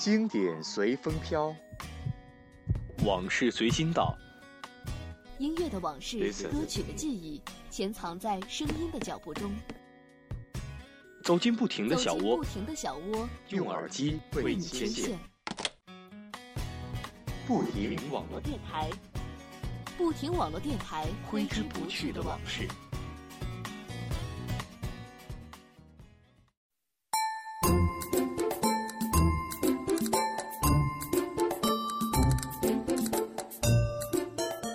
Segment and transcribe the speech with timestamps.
[0.00, 1.54] 经典随风飘，
[3.04, 4.16] 往事随心到。
[5.36, 7.38] 音乐的往事，歌曲的记忆，
[7.68, 9.52] 潜藏在声音的脚步中。
[11.22, 15.18] 走进不停的小窝，不停的小窝，用耳机为你牵线。
[17.46, 18.88] 不停网络电台，
[19.98, 22.66] 不停网络电台，挥之不去的往事。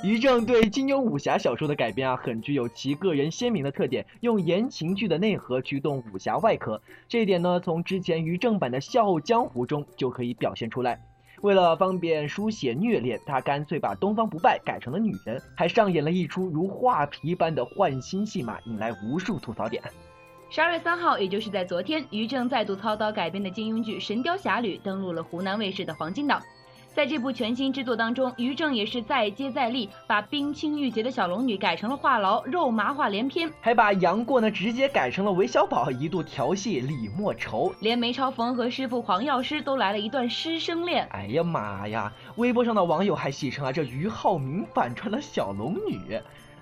[0.06, 6.80] 于正对金庸武侠小说的改编啊，很具有其个人鲜明的特点，用言情剧的内核驱动武侠外壳。
[7.08, 11.02] 这一点呢，从之前于正版的《笑傲江湖》中就可以表现出来。
[11.42, 19.82] 为了方便书写虐恋，他干脆把东方不败改成了女人，还上演了一出如画皮般的换心戏码，引来无数吐槽点。
[20.52, 26.40] 十二月三号，也就是在昨天，于正再度操刀改编的金庸剧《神雕侠侣》登陆了湖南卫视的黄金档。
[26.96, 41.06] 在这部全新之作当中，于正也是再接再厉，把冰清玉洁的小龙女改成了话痨，肉麻话连篇，还把杨过呢直接改成了韦小宝，一度调戏李莫愁，连梅超风和师傅黄药师都来了一段师生恋。
[41.12, 42.14] 哎呀妈呀！
[42.38, 46.18] 微博上的网友还戏称啊，这俞灏明反串了小龙女，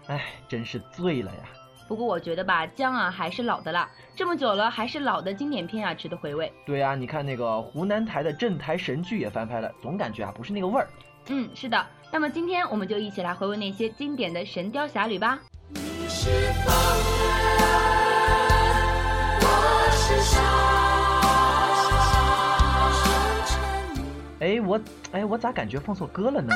[0.07, 1.43] 哎，真是醉了呀。
[1.87, 6.51] 不过我觉得吧，姜啊还是老的辣，这么久了还是老的经典片啊，值得回味。
[6.65, 10.87] 对啊，你看那个湖南台的镇台神剧也翻拍了，总感觉啊不是那个味儿。
[11.27, 11.85] 嗯，是的。
[12.11, 15.39] 那么今天我们就一起来回味那些经典的《神雕侠侣》吧。
[24.39, 24.79] 哎，我
[25.11, 26.53] 哎我咋感觉放错歌了呢？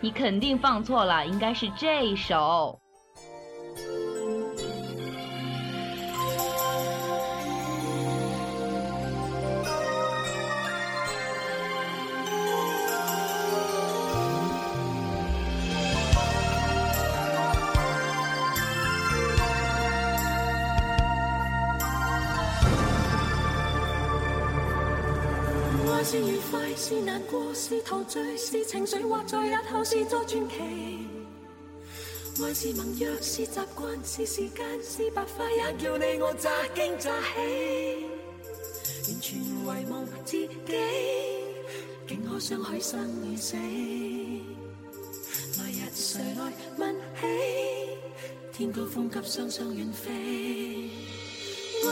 [0.00, 2.78] 你肯定放错了，应该是这一首。
[26.08, 30.54] 是愉快，是难过，是陶醉，是情绪，或在日后是作传奇。
[32.40, 38.06] 爱是盟约，是习惯，是时间，是白发，也叫你我乍惊乍喜。
[39.08, 40.48] 完全遗忘自己，
[42.06, 43.56] 竟可相许生与死。
[45.58, 47.26] 来日谁来问起？
[48.52, 50.75] 天高风急，双双远飞。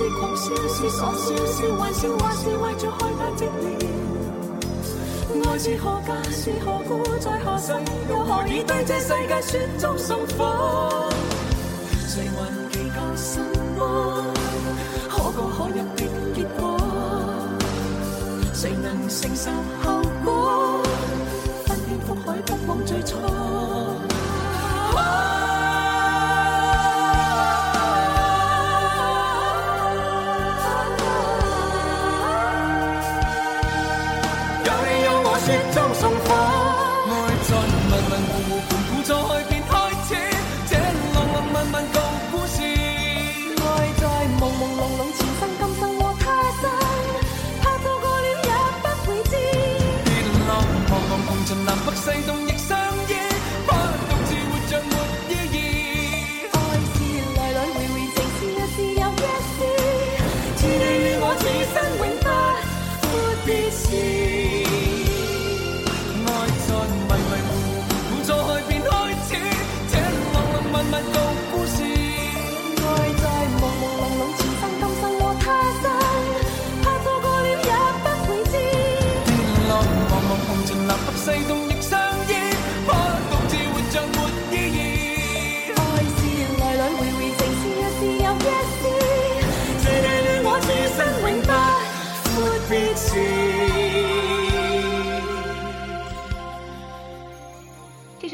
[0.00, 3.52] 是狂笑，是傻笑，是玩笑，还是为着害怕寂寥。
[5.46, 7.74] 爱是何家，是何故，在何世，
[8.08, 11.10] 又何以对这世界雪中送火？
[12.08, 13.40] 谁还祈求什
[13.76, 14.24] 么
[15.10, 15.74] 可歌可泣
[16.06, 16.80] 的结果？
[18.54, 19.50] 谁能承受
[19.82, 20.80] 后果？
[21.66, 23.18] 翻天覆海，不枉最初。
[35.44, 36.34] 雪中送火，
[37.08, 37.50] 爱在
[38.18, 38.59] 默默。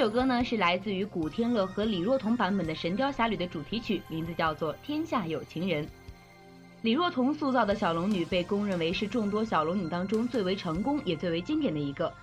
[0.06, 5.84] 首歌呢是来自于古天乐和李若彤版本的《神雕侠侣》的主题曲，名字叫做《天下有情人》。
[6.82, 12.14] 李若彤塑造的小龙女被公认为是众多小龙女当中最为成功也最为经典的一个。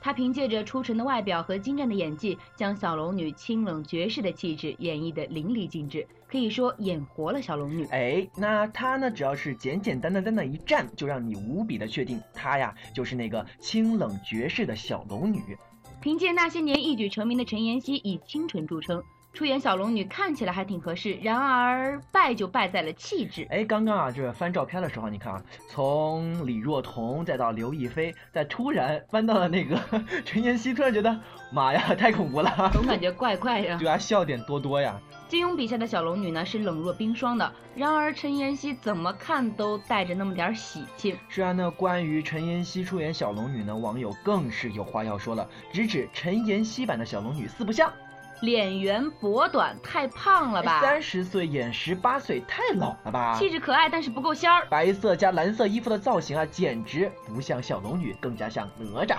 [0.00, 7.84] 她凭借着出尘的外表和精湛的演技，将小龙女清冷绝世的气质演绎得淋漓尽致，可以说演活了小龙女。
[7.92, 15.56] 哎，那她呢，只要是简简单单在那一站，就让你无比的确定，她呀就是那个清冷绝世的小龙女。
[16.00, 19.02] 凭借那些年一举成名的陈妍希以清纯著称，
[19.38, 23.46] 出演小龙女看起来还挺合适，然而败就败在了气质。
[23.50, 29.78] 哎，刚刚啊，就是翻照片的时候，你看啊，从李若彤再到刘亦菲，再突然翻到了那个
[30.26, 31.16] 陈妍希，突然觉得
[31.52, 33.78] 妈呀，太恐怖了，总 感觉怪怪的。
[33.78, 35.00] 对啊，笑点多多呀。
[35.28, 41.16] 金庸笔下的小龙女呢是冷若冰霜的，然而陈妍希怎么看都带着那么点喜庆。
[41.28, 47.92] 是啊，那关于陈妍希出演小龙女呢，网友更是有话要说了，直指陈妍希版的小龙女四不像，
[48.40, 50.80] 脸圆脖短，太胖了吧？
[50.80, 53.36] 三十岁演十八岁，太老了吧？
[53.38, 54.66] 气质可爱，但是不够仙儿。
[54.70, 59.18] 白色加蓝色衣服的造型啊，简直不像小龙女，更加像哪吒。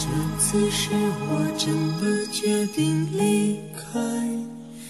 [0.00, 0.06] 这
[0.38, 4.00] 次是我真的决定离开，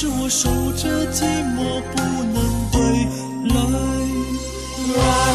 [0.00, 2.00] 是我守着寂寞不
[2.32, 3.06] 能归
[3.54, 5.29] 来。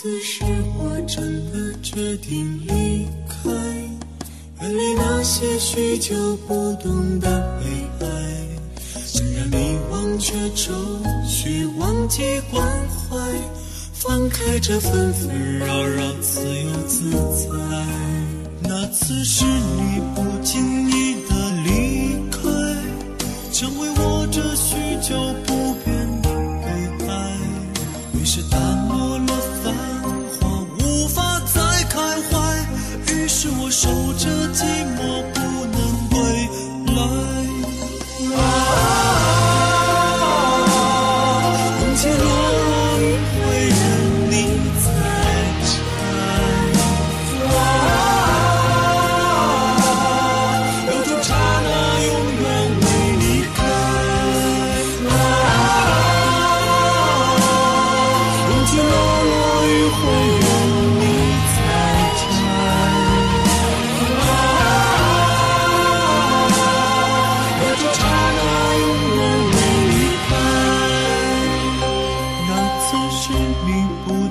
[0.00, 0.44] 次是
[0.78, 3.50] 我真的决定离开，
[4.60, 6.14] 远离那些许久
[6.46, 8.06] 不懂的悲哀，
[9.04, 10.72] 想让你忘却愁
[11.26, 13.18] 绪，忘记关怀，
[13.92, 17.50] 放开这纷纷扰扰，自由自在。
[18.62, 20.97] 那次是你不经意
[33.80, 34.77] 守着寂寞。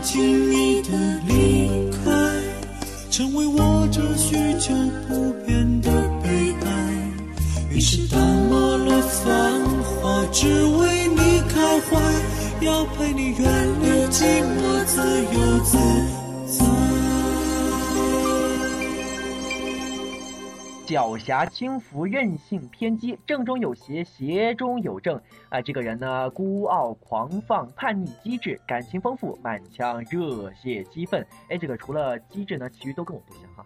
[0.01, 0.91] 经意的
[1.27, 2.11] 离开，
[3.09, 4.73] 成为我这许久
[5.07, 5.91] 不变的
[6.23, 6.67] 悲哀。
[7.71, 12.01] 于是淡漠了繁华，只为你开怀，
[12.61, 13.45] 要陪你远
[13.81, 15.01] 离寂寞，自
[15.33, 15.77] 由自
[16.57, 16.86] 在。
[20.87, 25.61] 狡黠轻浮，任性偏激，正中有邪，邪中有正啊！
[25.61, 31.27] 这个人呢，孤傲狂放，叛逆机智，感情丰富，满腔热血激愤。
[31.49, 33.65] 哎，这个除了机智呢，其余都跟我不像哈。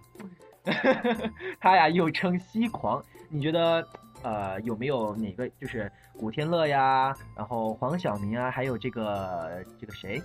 [1.62, 3.88] 他呀又称西狂，你觉得
[4.24, 10.20] 呃有没有哪个就是古天乐呀，然后黄晓明啊，还有这个这个谁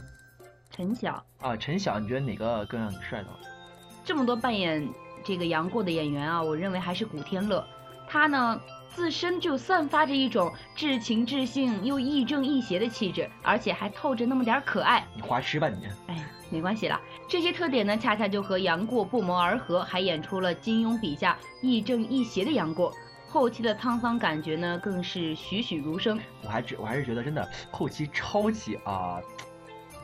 [0.71, 3.29] 陈晓啊陈晓，你觉得哪个更让你帅呢？
[4.03, 4.87] 这么多扮演
[5.27, 7.67] 这个杨过的演员啊，我认为还是古天乐。
[8.09, 8.61] 他呢
[8.95, 15.05] 自身就散发着一种至情至性又亦正亦邪的气质，而且还透着那么点儿可爱。
[15.15, 15.87] 你花痴吧你！
[16.07, 22.93] 哎呀，没关系啦，这些特点呢，恰恰就和杨过不谋而合，还演出了金庸笔下亦正亦邪的杨过。
[23.29, 26.19] 《后期的沧桑感觉呢，更是栩栩如生。
[26.43, 29.21] 我还觉我还是觉得真的后期超级啊。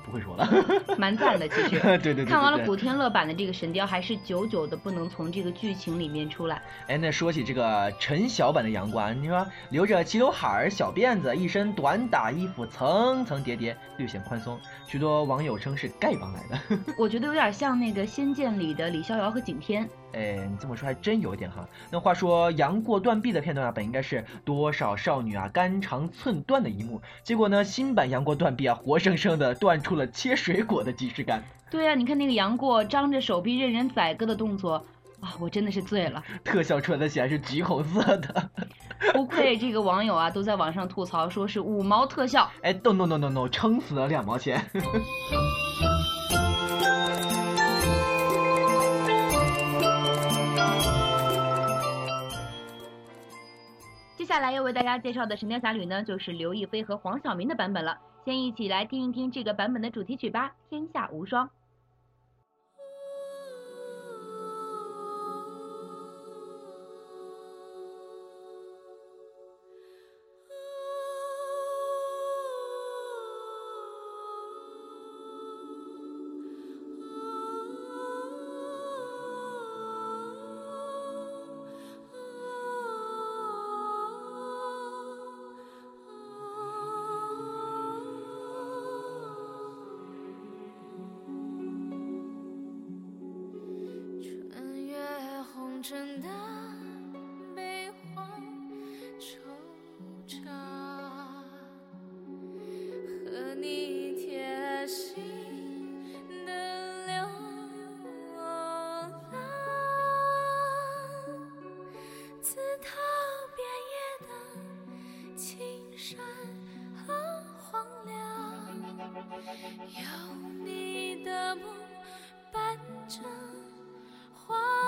[0.05, 0.49] 不会说了，
[0.99, 1.49] 蛮赞的。
[1.49, 6.61] 其实， 对对对，看完了古天乐版的这个神雕，还是久久的不能从这个剧情里面出来。
[6.89, 16.79] 哎，那说起这个陈晓版的杨过，你说留着齐刘海儿、小辫子，一身短打衣服，层层叠叠，略显宽松，许多网友称是丐帮来的。
[16.99, 19.89] 我觉得有点像那个《仙剑》里的李逍遥和景天。
[20.13, 21.67] 哎，你这么说还真有点哈。
[21.91, 31.43] 那话说杨过断臂的片段啊，本应该是多少少女啊肝肠寸断的一幕，结果呢，新版杨过断臂啊，活生生的断出了切水果的即视感。
[31.71, 34.85] 对啊，你看那个杨过张着手臂任人宰割的动作
[35.21, 36.23] 啊，我真的是醉了。
[36.45, 38.51] 特效出来的显然是橘红色的，
[39.15, 42.51] 不愧这个网友啊，都在网上吐槽说是五毛特效。
[42.63, 44.63] 哎，no no no no no，撑死了两毛钱。
[54.33, 57.99] 下来要为大家介绍的《神雕侠侣》呢，就是刘亦菲和黄晓明的版本了。
[58.25, 61.47] 先一起来听一听这个版本的主题曲吧，《天下无双》。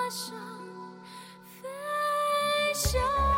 [0.09, 0.35] 上
[1.61, 3.34] 飞翔。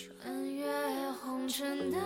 [0.00, 0.64] 穿越
[1.20, 1.98] 红尘的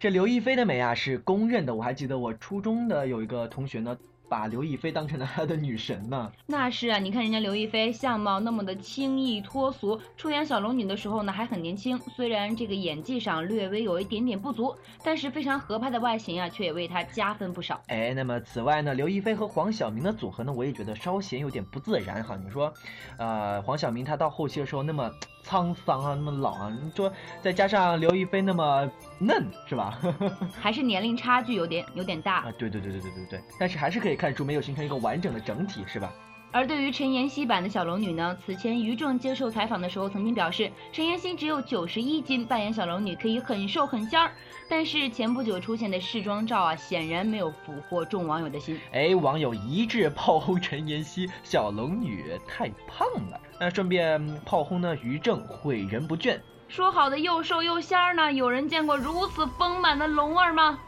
[0.00, 3.94] 这刘亦菲的美啊是公认的，我还记得我初中的有一个同学呢。
[4.30, 6.30] 把刘亦菲当成了他的女神呢？
[6.46, 11.98] 那是啊，你看人家刘亦菲相貌那么的清逸脱俗，出演小龙女的时候呢还很年轻。
[11.98, 17.82] 虽然这个演技上略微有一点点不足，但是非常合拍的外形啊，却也为她加分不少。
[17.88, 22.36] 哎，那么此外呢，刘亦菲和黄晓明的组合呢，我也觉得稍显有点不自然哈。
[22.36, 22.72] 你说，
[23.18, 25.10] 呃，黄晓明他到后期的时候那么
[25.44, 29.98] 沧桑啊，那么老啊，你说再加上刘亦菲那么嫩，是吧？
[30.60, 32.52] 还是年龄差距有点有点大啊？
[32.56, 34.20] 对对对对对对对，但是还是可以。
[34.20, 36.12] 看出没有形成一个完整的整体，是吧？
[36.52, 44.32] 而对于陈妍希版的小龙女呢，此前于正接受采访的时候曾经表示，陈妍希只有九十一斤，扮演小龙女可以很瘦很仙儿。
[44.68, 48.78] 但是前不久出现的试妆照啊，显然没有俘获众网友的心。
[48.92, 56.40] 哎，网友一致炮轰陈妍希小龙女太胖了，那顺便炮轰呢于正毁人不倦。
[56.66, 58.32] 说好的又瘦又仙儿呢？
[58.32, 60.78] 有人见过如此丰满的龙儿吗？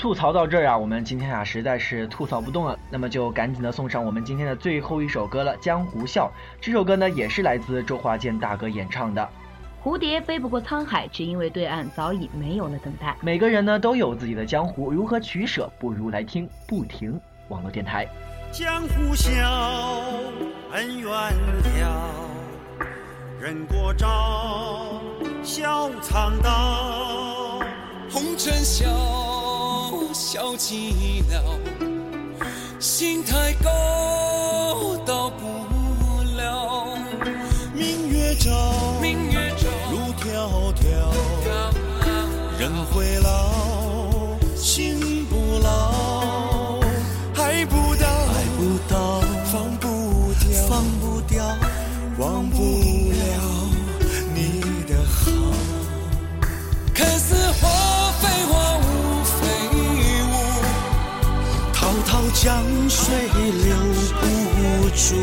[0.00, 6.26] 吐槽到这儿啊，我们今天啊实在是吐槽不动了，那么就赶紧的送上我们今天的最后一首歌了，《江湖笑》。
[6.58, 9.28] 这首歌呢也是来自周华健大哥演唱的。
[9.84, 13.14] 蝴蝶飞不过沧海，只因为对岸早已没有了等待。
[13.20, 18.08] 每个人呢都有自己的江湖，如何取舍，不如来听不停网络电台。
[18.50, 19.30] 江湖笑，
[20.72, 22.14] 恩怨了，
[23.38, 25.02] 人过招，
[25.42, 27.60] 笑苍刀，
[28.10, 29.49] 红尘笑。
[30.20, 31.40] 笑寂寥，
[32.78, 34.29] 心太高。
[62.42, 63.76] 江水流
[64.18, 65.14] 不住，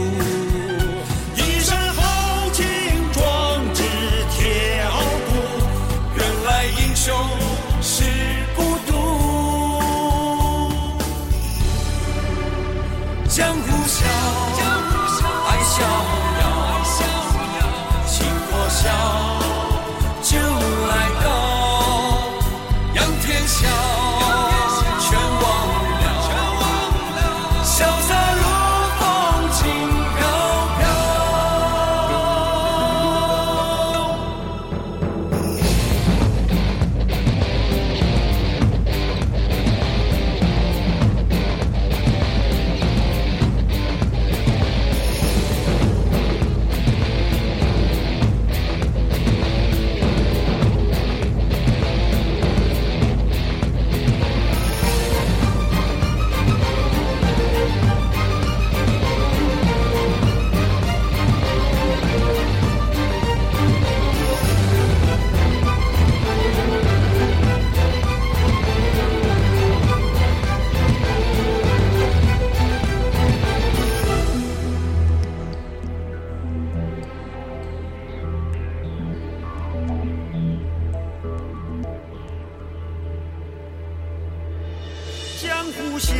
[85.67, 86.15] 江湖笑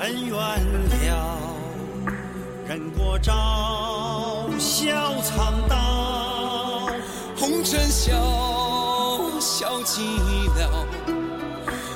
[0.00, 1.38] 恩怨了
[2.66, 3.32] 人过招
[4.58, 6.90] 笑藏刀
[7.36, 8.12] 红尘笑
[9.38, 10.00] 笑寂
[10.56, 10.68] 寥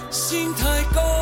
[0.09, 1.13] 心太高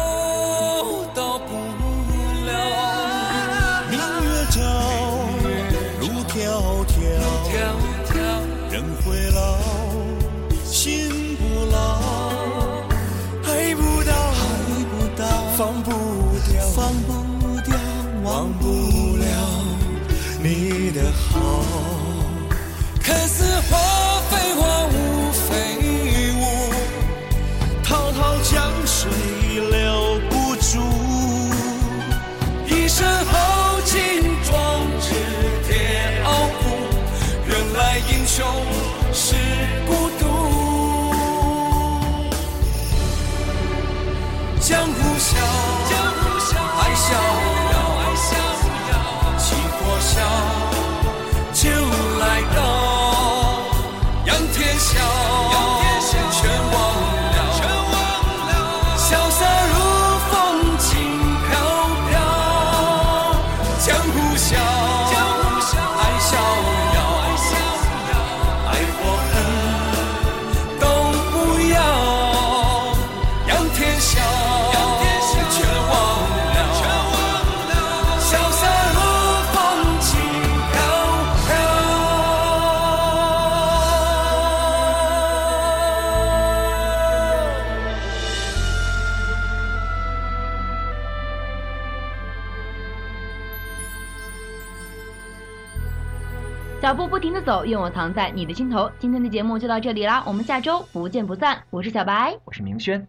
[97.22, 98.90] 停的走，愿我藏在你的心头。
[98.98, 101.62] 今天的节目就到这里啦，我们下周不见不散。
[101.70, 103.06] 我是小白，我是明轩。